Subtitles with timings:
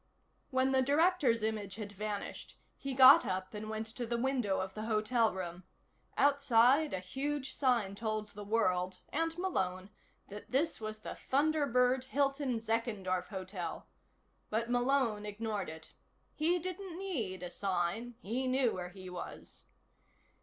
[0.49, 4.73] When the Director's image had vanished, he got up and went to the window of
[4.73, 5.63] the hotel room.
[6.17, 9.91] Outside, a huge sign told the world, and Malone,
[10.29, 13.87] that this was the Thunderbird Hilton Zeckendorf Hotel,
[14.49, 15.93] but Malone ignored it.
[16.33, 19.65] He didn't need a sign; he knew where he was.